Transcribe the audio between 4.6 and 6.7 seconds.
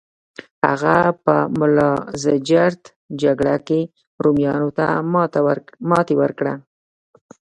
ته ماتې ورکړه.